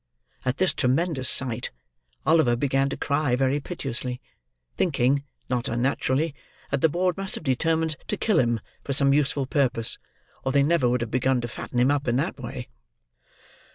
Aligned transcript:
At 0.45 0.57
this 0.57 0.73
tremendous 0.73 1.29
sight, 1.29 1.69
Oliver 2.25 2.55
began 2.55 2.89
to 2.89 2.97
cry 2.97 3.35
very 3.35 3.59
piteously: 3.59 4.19
thinking, 4.75 5.23
not 5.47 5.69
unnaturally, 5.69 6.33
that 6.71 6.81
the 6.81 6.89
board 6.89 7.17
must 7.17 7.35
have 7.35 7.43
determined 7.43 7.97
to 8.07 8.17
kill 8.17 8.39
him 8.39 8.61
for 8.83 8.93
some 8.93 9.13
useful 9.13 9.45
purpose, 9.45 9.99
or 10.43 10.51
they 10.51 10.63
never 10.63 10.89
would 10.89 11.01
have 11.01 11.11
begun 11.11 11.39
to 11.41 11.47
fatten 11.47 11.79
him 11.79 11.91
up 11.91 12.07
in 12.07 12.15
that 12.15 12.39
way. 12.39 12.67